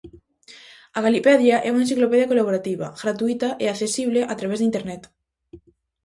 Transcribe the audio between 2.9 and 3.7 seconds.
gratuíta e